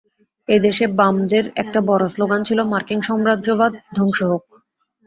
[0.49, 4.43] এ দেশে বামদের একটা বড় স্লোগান ছিল মার্কিন সাম্রাজ্যবাদ ধ্বংস হোক।